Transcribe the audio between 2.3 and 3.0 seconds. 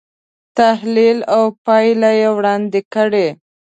وړاندې